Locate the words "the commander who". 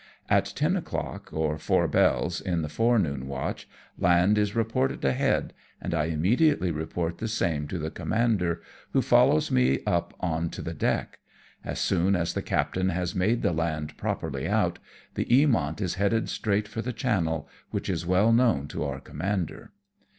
7.77-9.03